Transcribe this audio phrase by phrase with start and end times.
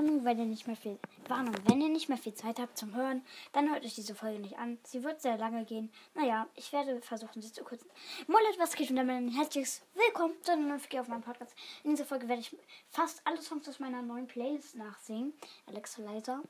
[0.00, 0.98] Warnung, wenn ihr nicht mehr viel
[1.28, 4.38] Warnung, wenn ihr nicht mehr viel Zeit habt zum Hören, dann hört euch diese Folge
[4.38, 4.78] nicht an.
[4.82, 5.92] Sie wird sehr lange gehen.
[6.14, 7.90] Naja, ich werde versuchen, sie zu kürzen.
[8.26, 11.54] Mollet, was geht und damit ein herzliches Willkommen zu einer neuen Folge auf meinem Podcast.
[11.84, 12.56] In dieser Folge werde ich
[12.88, 15.34] fast alle Songs aus meiner neuen Playlist nachsingen.
[15.66, 16.40] Alexa leiser.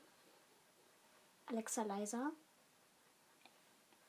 [1.47, 2.31] Alexa leiser.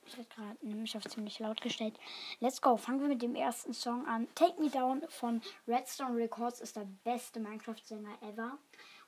[0.07, 1.99] Ich habe gerade nämlich auf ziemlich laut gestellt.
[2.39, 2.77] Let's go.
[2.77, 4.29] Fangen wir mit dem ersten Song an.
[4.37, 8.59] Take Me Down von Redstone Records ist der beste Minecraft-Sänger ever.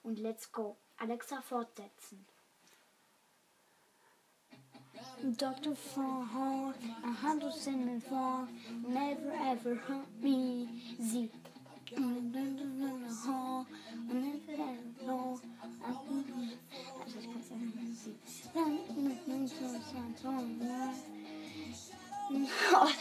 [0.04, 0.76] Und let's go.
[0.98, 2.24] Alexa fortsetzen.
[5.22, 5.74] Dr.
[5.74, 8.46] Fahor, a hundred cinnamon for
[8.86, 10.68] never ever hurt me.
[10.98, 11.28] Ja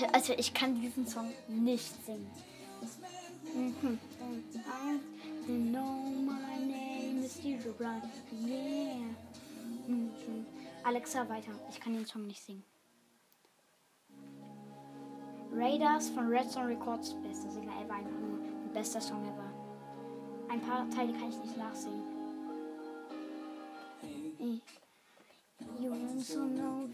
[0.13, 2.31] Also ich kann diesen Song nicht singen.
[3.55, 3.99] You
[5.47, 5.93] know
[6.25, 8.01] my name is Steve Brown.
[8.43, 9.13] Yeah.
[10.83, 11.51] Alexa, weiter.
[11.69, 12.63] Ich kann den Song nicht singen.
[15.51, 18.39] Raiders von Redstone Records, bester Sänger ever, einfach nur
[18.73, 19.53] bester Song ever.
[20.49, 22.01] Ein paar Teile kann ich nicht nachsingen.
[25.79, 26.89] You also know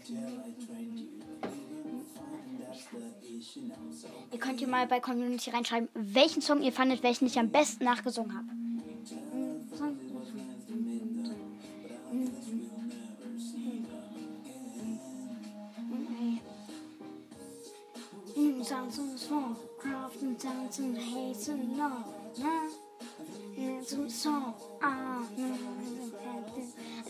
[4.32, 7.84] Ihr könnt hier mal bei Community reinschreiben, welchen Song ihr fandet, welchen ich am besten
[7.84, 8.46] nachgesungen habe.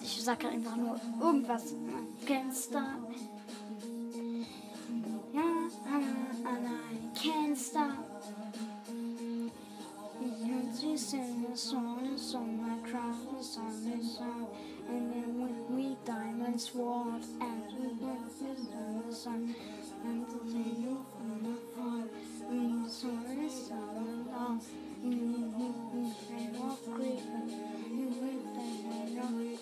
[0.03, 1.65] Ich sage einfach nur irgendwas.
[1.71, 3.40] Du?
[11.53, 14.47] A song, a song, I cry, a song, a song,
[14.89, 19.55] and then when we diamond sword, and we went to the sun,
[20.05, 22.07] and the thing from the fall,
[22.51, 24.63] and the sun is sun and
[25.03, 25.15] and
[25.93, 27.51] you say walk great, and
[27.99, 29.59] you will think I know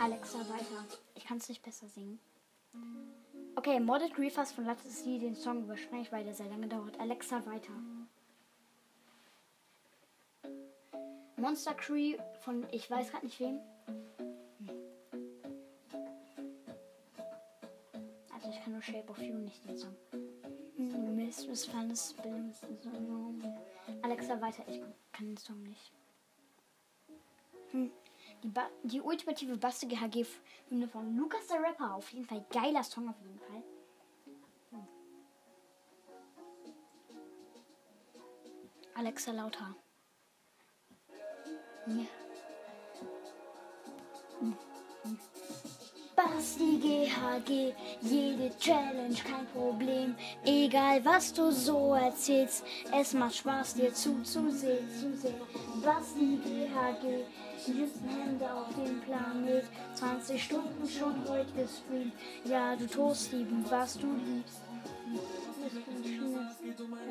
[0.00, 0.84] Alexa, weiter.
[1.14, 2.18] Ich kann es nicht besser singen.
[3.56, 7.00] Okay, Modded Reefers von Lattice den Song überspringe ich, weil der sehr lange dauert.
[7.00, 7.72] Alexa weiter.
[11.48, 13.58] Monster Cree von ich weiß gerade nicht wem.
[18.34, 19.96] Also ich kann nur Shape of You nicht den Song.
[21.16, 22.16] Mistress Fantasy
[24.02, 25.90] Alexa weiter, ich kann den Song nicht.
[27.70, 27.92] Hm.
[28.42, 30.26] Die, ba die ultimative Baste GHG
[30.68, 31.94] Hymne von Lukas der Rapper.
[31.94, 33.62] Auf jeden Fall geiler Song auf jeden Fall.
[34.72, 34.86] Hm.
[38.94, 39.74] Alexa Lauter.
[46.18, 47.72] Basti GHG,
[48.02, 50.16] jede Challenge kein Problem.
[50.44, 54.88] Egal was du so erzählst, es macht Spaß dir zuzusehen.
[54.90, 55.36] Zusehen.
[55.84, 57.24] Basti GHG,
[57.66, 59.64] die Hände auf dem Planet.
[59.94, 62.12] 20 Stunden schon heute gestreamt.
[62.44, 64.62] Ja, du Toastlieben, was du liebst.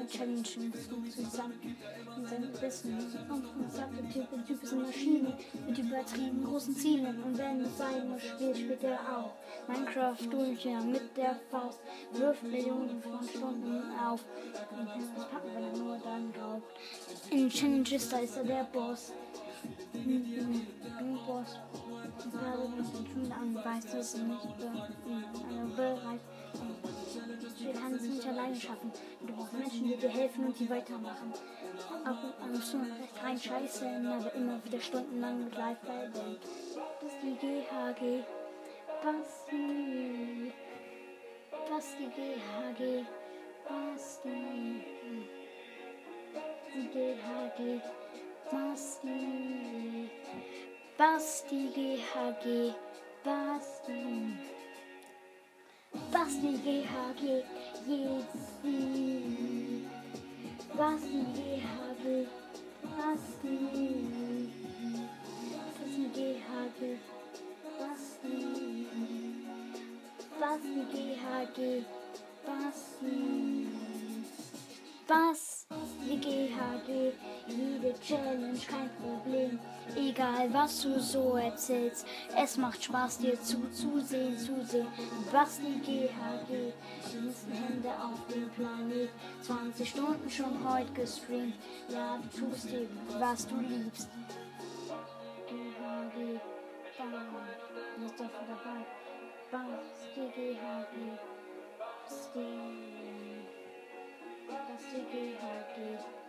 [0.07, 0.73] Challengen
[1.11, 1.77] zusammen
[2.17, 2.93] in seinem Wissen.
[3.29, 5.37] Und sagt der Typ, der Typ ist eine Maschine
[5.67, 7.23] mit übertrieben großen Zielen.
[7.23, 9.33] Und wenn es sein muss, spielt, er auch.
[9.67, 11.79] Minecraft ja mit der Faust,
[12.13, 14.23] wirft Millionen von Stunden auf.
[14.71, 16.71] Und kann es packen, wenn er nur dann glaubt.
[17.31, 19.11] In Challenges, da ist er der Boss.
[21.25, 21.59] Boss.
[22.31, 26.21] Gerade wenn du schon an weißt, dass du nicht bereit
[27.59, 28.91] Du kannst es nicht alleine schaffen.
[29.19, 31.34] Du brauchst Menschen, die dir helfen und die weitermachen.
[32.03, 36.38] Ab und an vielleicht rein scheiße, aber immer wieder stundenlang mit live bleiben.
[37.01, 38.23] Das ist die GHG.
[39.03, 40.53] Basti.
[41.69, 43.06] Basti GHG.
[43.68, 44.84] Basti.
[46.74, 47.81] Die GHG.
[48.51, 50.10] Basti.
[50.98, 52.75] Basti GHG.
[53.24, 54.56] Basti.
[55.94, 57.44] Basti GHG.
[57.88, 58.78] Jezi.
[60.78, 62.28] Basti GHG.
[62.98, 63.57] Basti.
[65.54, 67.00] Basti GHG.
[67.80, 68.38] Basti.
[70.39, 71.86] Basti GHG.
[72.45, 73.18] Basti.
[75.07, 75.07] Basti GHG.
[75.07, 75.46] Jede
[78.01, 79.59] Challenge, kein Problem.
[79.95, 82.05] Egal was du so erzählst,
[82.35, 84.88] es macht Spaß dir zuzusehen, zusehen.
[85.31, 86.73] Basti GHG,
[87.11, 89.09] diensten Hände auf dem Planet.
[89.41, 91.55] 20 Stunden schon heute gestreamt.
[91.89, 92.88] Ja, du tust dir,
[93.19, 94.09] was du liebst.
[95.47, 96.39] GHG,
[96.97, 98.85] bam, ist dafür dabei.
[99.51, 101.17] Basti GHG,
[101.79, 102.45] Basti,
[104.47, 106.26] Basti GHG.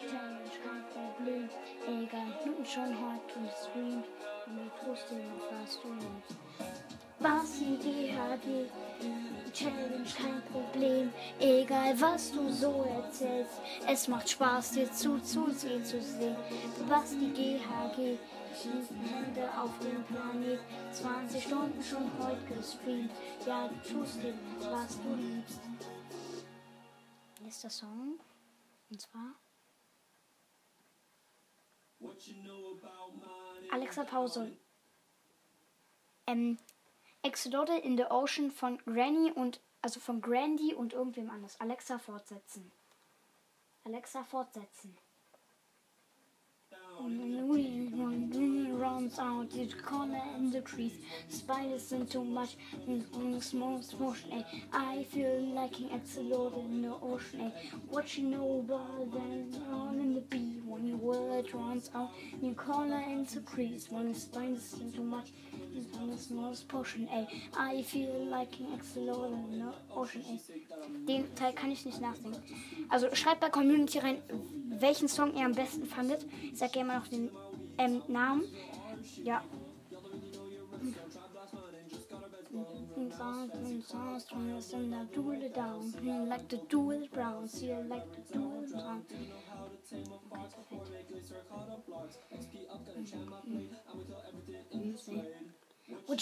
[0.00, 1.48] Challenge, kein Problem.
[1.86, 4.06] Egal, nun schon heute gestreamt.
[4.46, 6.36] Und du tust dir noch was du liebst.
[7.20, 8.70] Was die GHG
[9.52, 11.12] Challenge, kein Problem.
[11.40, 16.36] Egal was du so erzählst, es macht Spaß dir zuzusehen zu sehen.
[16.86, 18.18] Was die GHG
[18.64, 20.60] Hände auf dem Planet
[20.92, 23.10] 20 Stunden schon heute gestreamt.
[23.46, 24.34] Ja, tust dir,
[24.70, 25.60] was du liebst.
[27.40, 28.18] Nächster Song.
[28.90, 29.47] Und zwar.
[33.70, 34.56] Alexa Pause.
[36.26, 36.58] Ähm,
[37.22, 41.60] Exodode in the Ocean von Granny und also von Grandy und irgendwem anders.
[41.60, 42.70] Alexa fortsetzen.
[43.84, 44.96] Alexa fortsetzen.
[47.00, 50.94] When the wind runs out, the corner and the trees.
[51.28, 52.56] Spiders and too much
[52.86, 54.44] the smallest motion.
[54.72, 57.52] I feel like an explode in the ocean.
[58.18, 62.10] Know about that on in the bee when your word runs out,
[62.42, 63.86] your corner and the trees.
[63.90, 65.32] When the spiders and too much
[66.00, 67.08] on the smallest portion.
[67.56, 70.22] I feel like an explode in the ocean.
[71.06, 72.42] Den Teil kann ich nicht nachsingen.
[72.88, 74.18] Also schreibt bei Community rein,
[74.80, 76.26] welchen Song ihr am besten fandet.
[76.54, 77.30] Sag gerne mal noch den
[77.76, 78.44] ähm, Namen.
[79.22, 79.42] Ja.
[86.28, 89.02] Like the do it brown, see I like the do it brown.
[89.90, 90.54] What
[94.72, 95.57] you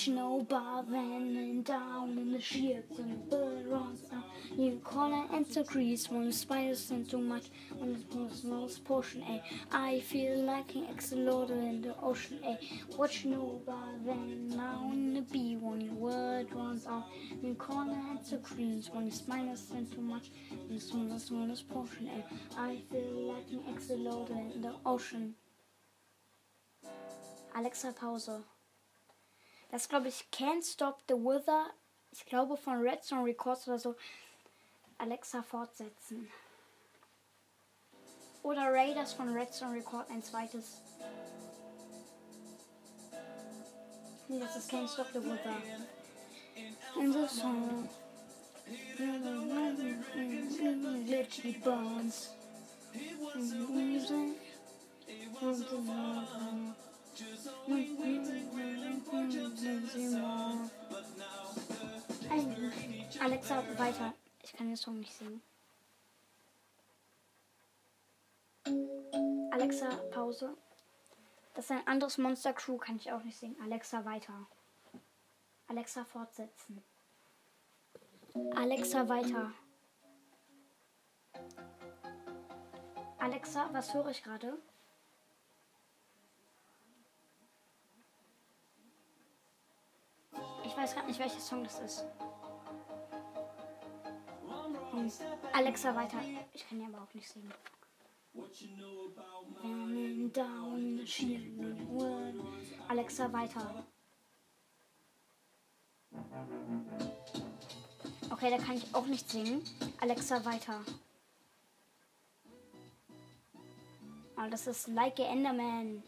[0.09, 4.25] know about running down in the ships and the bird runs down.
[4.57, 7.47] You corner and the grease when the spiders send too much
[7.81, 9.23] on the smallest portion.
[9.23, 9.43] A.
[9.73, 12.39] I feel like an explode in the ocean.
[12.45, 12.57] Eh?
[12.57, 13.09] A.
[13.13, 17.05] You know about running down in the bee when your word runs out.
[17.43, 21.69] You corner and the grease when the spiders send too much on the smallest, smallest
[21.69, 22.09] portion.
[22.09, 22.61] A.
[22.61, 25.35] I feel like an explode in the ocean.
[27.55, 28.56] Alexa Pause.
[29.71, 31.71] Das glaube ich Can't Stop the Weather.
[32.13, 33.95] Ich glaube von Redstone Records oder so.
[34.99, 36.31] Alexa fortsetzen.
[38.43, 40.81] Oder Raiders von Redstone Record ein zweites.
[44.29, 45.57] Nee, das ist Can't Stop the Weather.
[46.99, 47.89] In the song.
[51.07, 52.31] Glitchy bones.
[63.21, 64.15] Alexa, weiter.
[64.43, 65.41] Ich kann den Song nicht singen.
[69.51, 70.57] Alexa, Pause.
[71.55, 73.57] Das ist ein anderes Monster Crew, kann ich auch nicht singen.
[73.63, 74.47] Alexa, weiter.
[75.69, 76.83] Alexa, fortsetzen.
[78.55, 79.53] Alexa, weiter.
[83.19, 84.59] Alexa, was höre ich gerade?
[90.87, 92.05] Weiß gerade nicht, welcher Song das ist.
[94.93, 95.13] Und
[95.53, 96.19] Alexa weiter.
[96.53, 97.53] Ich kann ja aber auch nicht singen.
[102.87, 103.85] Alexa weiter.
[108.31, 109.65] Okay, da kann ich auch nicht singen.
[110.01, 110.83] Alexa weiter.
[114.37, 116.03] Oh, das ist Like a Enderman.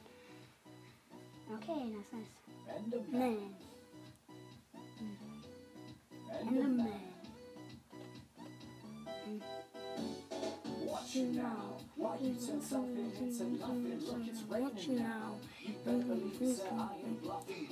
[1.57, 2.13] Okay, das.
[2.13, 2.27] Man.
[2.77, 3.68] Enderman.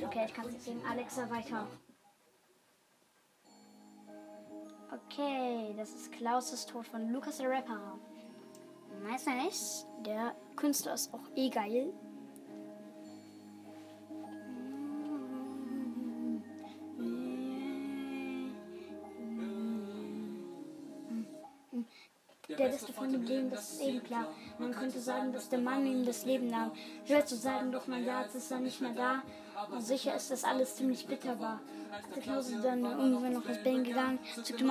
[0.05, 0.83] Okay, ich kann es singen.
[0.89, 1.67] Alexa weiter.
[4.93, 7.99] Okay, das ist Klaus' Tod von Lukas der Rapper.
[9.03, 9.87] Nice, nice.
[10.05, 11.93] Der Künstler ist auch eh geil.
[23.13, 24.27] Dem Leben, das ist eben klar.
[24.59, 26.73] Man könnte sagen, dass der Mann ihm das Leben nahm.
[27.05, 29.23] Schwer zu sagen, doch mein Herz ist dann nicht mehr da.
[29.71, 31.61] Und sicher ist, dass alles ziemlich bitter war.
[32.15, 34.67] Der Klaus ist dann irgendwann noch ins Bang gegangen, zückte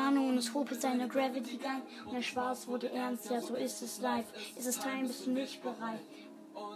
[0.53, 1.81] hob in seiner Gravity Gang.
[2.05, 4.25] Und der Schwarz wurde ernst, ja, so ist es live.
[4.55, 6.01] Ist es time, bist du nicht bereit?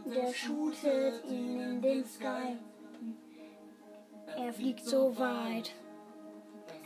[0.06, 2.58] Der shootet ihn in den Sky.
[4.38, 5.74] Er fliegt so weit.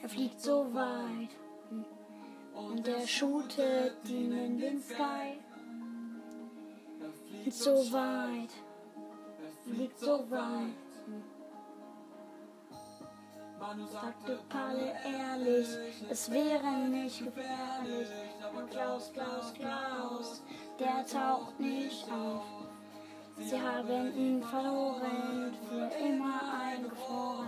[0.01, 1.30] Er fliegt so weit.
[2.55, 5.39] Und er shootet ihn in den Sky.
[7.45, 8.50] Und so weit.
[9.65, 10.74] Fliegt so weit.
[13.91, 15.67] Sagte Palle ehrlich,
[16.10, 18.07] es wäre nicht gefährlich.
[18.55, 20.43] Und Klaus, Klaus, Klaus,
[20.79, 22.43] der taucht nicht auf.
[23.39, 27.48] Sie haben ihn verloren, für immer eingefroren.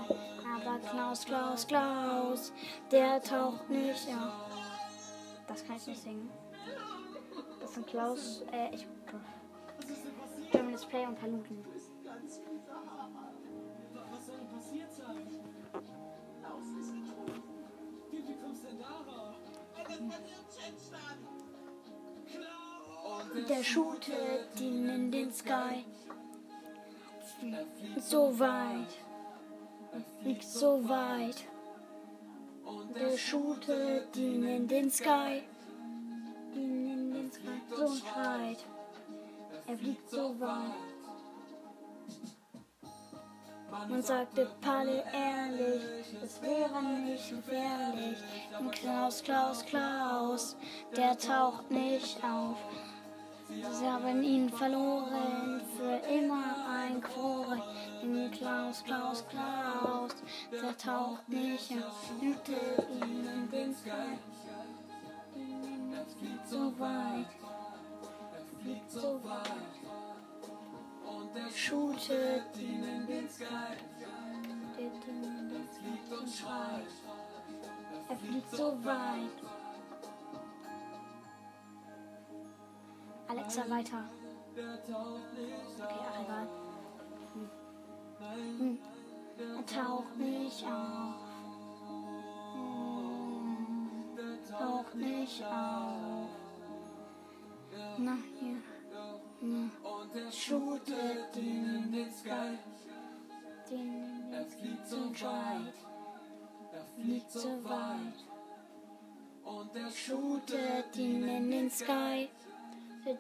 [0.55, 2.53] Aber Klaus, Klaus, Klaus,
[2.91, 4.54] der taucht nicht auf.
[5.47, 6.29] Das kann ich nicht singen.
[7.59, 8.87] Das sind Klaus, äh, ich.
[10.51, 11.65] German Display und Paluten.
[14.11, 15.27] Was soll denn passiert sein?
[16.41, 17.41] Klaus ist tot.
[18.11, 19.35] Wie, kommst denn darauf?
[23.49, 25.85] Der shootet ihn in den Sky.
[27.99, 28.97] So weit.
[30.21, 31.45] Fliegt so weit.
[32.95, 35.43] Der shootet ihn in den Sky.
[36.53, 37.61] Ihn in den Sky.
[37.75, 38.65] So schreit.
[39.67, 40.95] Er fliegt so weit.
[43.89, 48.17] Man sagte Palle ehrlich, es wäre nicht gefährlich.
[48.59, 50.55] Und Klaus, Klaus, Klaus,
[50.95, 52.57] der taucht nicht auf.
[53.47, 57.61] Sie haben ihn verloren, für immer eingefroren.
[58.01, 60.11] In Klaus, Klaus, Klaus,
[60.51, 62.11] der taucht nicht auf.
[62.21, 62.53] Hüte
[63.01, 64.17] ihn in den Sky.
[65.93, 67.27] Er fliegt so weit,
[68.33, 69.75] er fliegt so weit.
[71.53, 73.45] Shootet ihn in den Sky.
[74.75, 76.91] Shootet ihn in den Sky und schreit.
[78.09, 79.37] Er fliegt so weit.
[83.27, 84.03] Alexa, weiter.
[84.53, 86.64] Okay, ach egal.
[88.33, 88.77] Hm.
[89.37, 91.15] Er taucht nicht auf.
[92.53, 93.87] Hm.
[94.49, 96.29] Taucht nicht auf.
[97.97, 98.61] Na, hier.
[99.41, 99.71] Hm.
[100.31, 102.57] Shootet ihn in den Sky.
[103.69, 105.73] Den den fliegt so weit.
[106.73, 108.19] Er fliegt so weit.
[109.43, 112.29] Und er shootet ihn in den Sky.
[113.05, 113.17] Er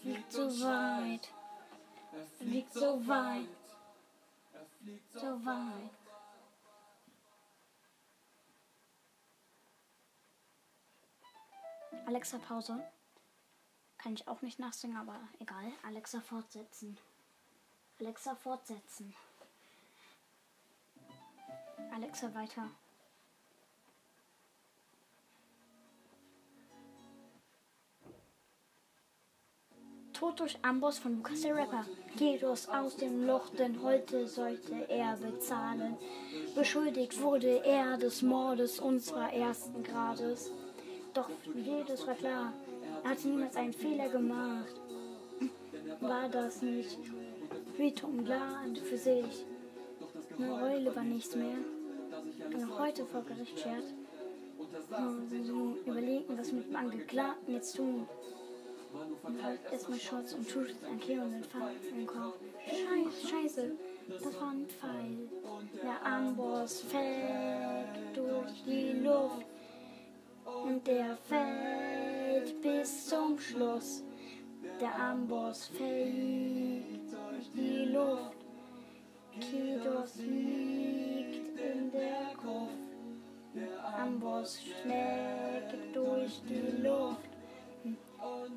[0.00, 1.28] fliegt so weit.
[2.12, 3.57] Er fliegt so weit.
[5.10, 5.90] So weit.
[12.06, 12.82] Alexa, Pause.
[13.98, 15.72] Kann ich auch nicht nachsingen, aber egal.
[15.82, 16.98] Alexa, fortsetzen.
[18.00, 19.14] Alexa, fortsetzen.
[21.92, 22.70] Alexa, weiter.
[30.18, 31.84] Tod durch Amboss von Lukas der Rapper.
[32.18, 35.96] Jesus aus dem Loch, denn heute sollte er bezahlen.
[36.56, 40.50] Beschuldigt wurde er des Mordes zwar ersten Grades.
[41.14, 42.52] Doch jedes war klar,
[43.04, 44.74] er hatte niemals einen Fehler gemacht.
[46.00, 46.98] War das nicht
[47.76, 49.46] wie Tom Glad für sich?
[50.36, 51.58] Eine Reule war nichts mehr.
[52.52, 53.84] Und heute vor Gericht schert.
[55.86, 58.08] Überlegen, was mit dem Angeklagten jetzt tun.
[59.42, 60.46] Halt erstmal Schutz und
[60.90, 62.36] ein Kilo und den Pfeil Kopf.
[62.66, 63.72] Scheiße, scheiße,
[64.08, 65.28] das war ein Pfeil.
[65.82, 69.46] Der Amboss fällt durch die Luft
[70.44, 74.02] und der fällt bis zum Schluss.
[74.80, 78.36] Der Amboss fällt durch die Luft.
[79.40, 82.18] Kidos liegt in der.
[83.54, 87.27] Der Amboss schlägt durch die Luft.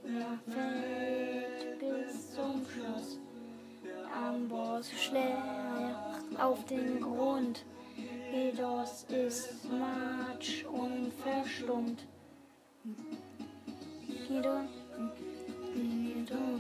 [0.04, 3.20] Er fällt bis zum Schluss.
[3.84, 7.66] Der Amboss schlägt auf den Grund.
[8.34, 12.08] Edos ist matsch und verstummt.
[14.28, 14.62] Guido,
[15.74, 16.60] Guido,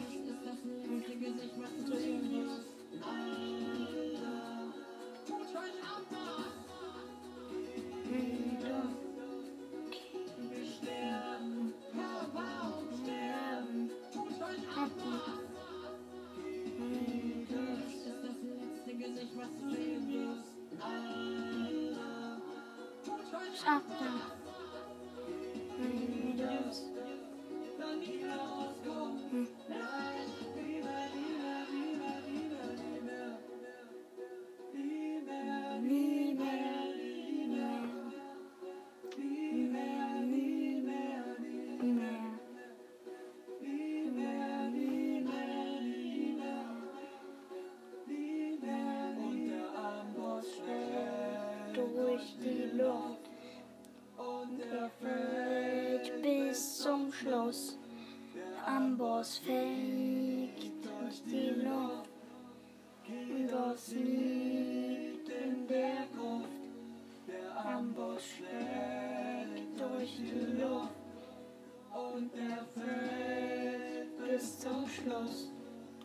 [75.02, 75.50] Schluss.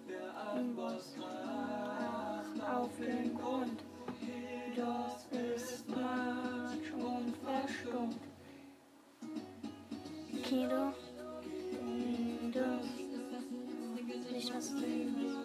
[0.08, 3.82] Der Amboss kracht auf den Grund.
[4.74, 8.16] Das ist Matsch und verstummt.
[10.44, 10.92] Kilo.
[12.52, 15.35] Das nicht was drin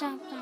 [0.00, 0.08] Ja.
[0.08, 0.41] Ich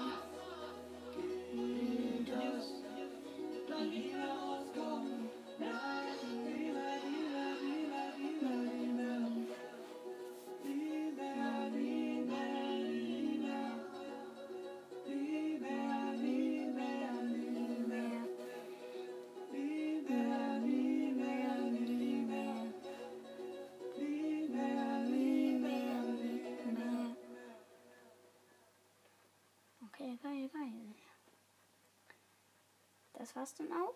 [33.31, 33.95] Das war's dann auch.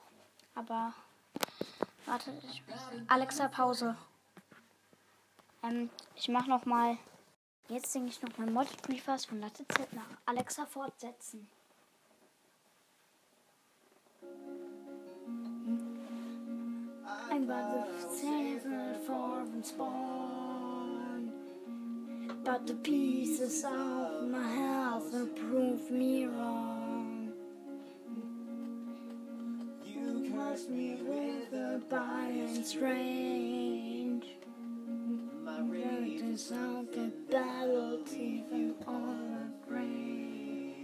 [0.54, 0.94] Aber
[2.06, 2.62] warte, ich,
[3.08, 3.96] Alexa Pause.
[5.64, 6.96] Ähm, ich mach noch mal.
[7.68, 11.48] Jetzt singe ich noch mal Mod von Latte Z nach Alexa fortsetzen.
[17.28, 21.32] Ein Buzz of seven form spawn.
[22.44, 26.83] But the pieces of my health prove me wrong.
[30.64, 34.24] You cursed me with a biting strange.
[35.42, 40.74] My rage is out the battle, even on the grain.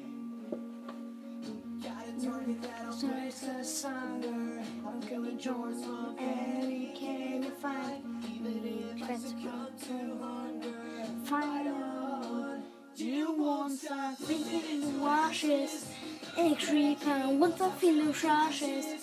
[2.91, 4.63] So it's a sunder.
[4.85, 8.03] How can we join up and can you find?
[8.35, 10.75] Even if it's to wonder.
[11.25, 12.59] Find out.
[12.97, 15.87] You won't stop thinking in the washes.
[16.37, 19.00] A creeper with the feeling crashes.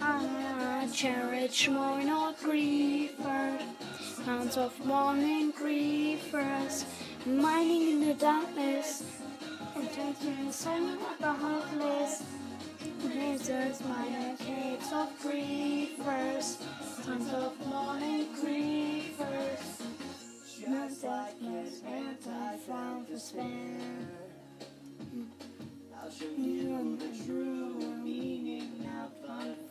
[0.00, 3.62] Ah, cherish more not grievers.
[4.24, 6.84] Sounds of morning grievers.
[7.26, 9.02] Mining in the darkness.
[9.74, 12.22] And taking silent of the heartless.
[13.02, 16.58] Jesus, my cakes of grievers.
[17.04, 19.82] Sounds of morning grievers.
[20.60, 23.80] Just darkness and I found despair.
[26.00, 29.67] I'll show you the true meaning of unfair.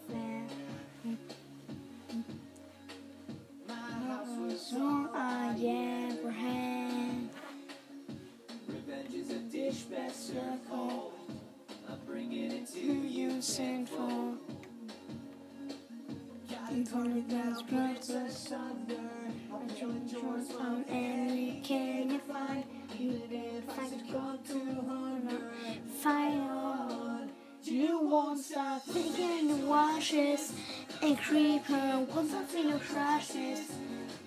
[30.17, 30.53] Washes.
[31.01, 33.71] A creeper once I feel the crashes.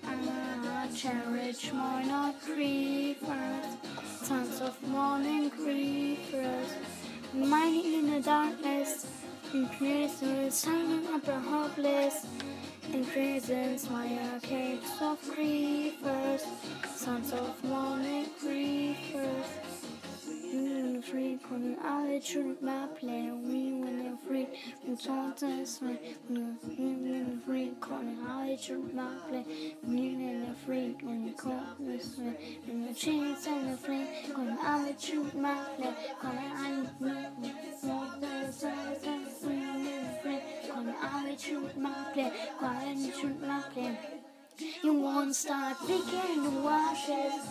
[0.05, 3.65] Ah, cherish more not creepers.
[4.21, 6.69] Sons of morning creepers.
[7.33, 9.07] Mining in the darkness.
[9.53, 12.25] In prisons, silent upper hopeless.
[12.93, 16.43] In prisons, my arcades of creepers.
[16.95, 19.70] Sons of morning creepers.
[21.01, 21.39] I'm free,
[21.83, 23.41] I let you my plan?
[23.47, 24.47] We when I'm free,
[24.87, 25.97] you don't ask me.
[26.27, 26.59] When
[27.27, 28.19] I'm free, couldn't
[28.69, 29.45] you my plan?
[29.83, 34.07] We when I'm free, when you call this way, when you chase and the flame,
[34.27, 35.95] couldn't I let my plan?
[44.91, 47.47] Won't start thinking the washes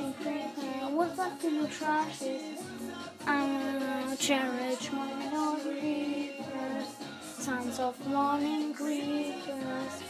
[0.00, 2.62] and creeping what's left in the trashes.
[3.26, 5.12] I'm cherish my
[5.62, 6.86] grievers,
[7.22, 10.02] sons of morning grievers,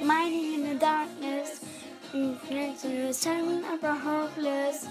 [0.00, 1.64] mining in the darkness,
[2.14, 4.86] influencers silent upper hopeless.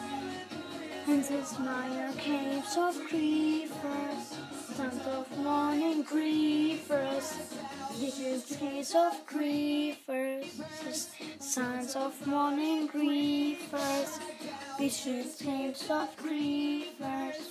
[1.08, 4.39] And this my caves of grievers,
[4.80, 7.28] scent of morning creepers,
[8.00, 14.20] little trees of creepers, signs of morning creepers,
[14.80, 17.42] little trees of creepers,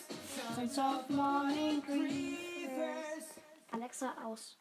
[0.55, 3.25] Signs of morning creepers.
[3.75, 4.57] Alexa aus.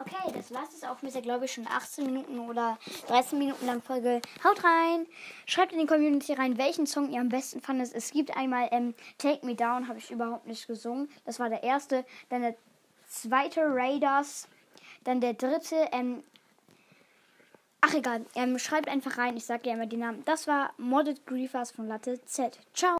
[0.00, 3.66] Okay, das war's jetzt auch mit der, glaube ich, schon 18 Minuten oder 13 Minuten
[3.66, 4.20] lang Folge.
[4.44, 5.06] Haut rein!
[5.44, 7.92] Schreibt in die Community rein, welchen Song ihr am besten fandet.
[7.92, 11.08] Es gibt einmal ähm, Take Me Down, habe ich überhaupt nicht gesungen.
[11.24, 12.04] Das war der erste.
[12.28, 12.54] Dann der
[13.08, 14.46] zweite Raiders.
[15.02, 16.22] Dann der dritte, ähm,
[17.80, 20.24] Ach egal, ähm, schreibt einfach rein, ich sage ja immer die Namen.
[20.24, 22.58] Das war Modded Griefers von Latte Z.
[22.74, 22.96] Ciao!